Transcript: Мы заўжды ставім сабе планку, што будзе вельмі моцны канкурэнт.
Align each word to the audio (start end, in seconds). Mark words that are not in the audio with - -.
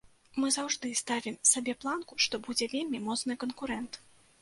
Мы 0.43 0.47
заўжды 0.55 0.93
ставім 1.01 1.37
сабе 1.51 1.77
планку, 1.83 2.13
што 2.25 2.43
будзе 2.51 2.71
вельмі 2.75 3.07
моцны 3.09 3.33
канкурэнт. 3.45 4.05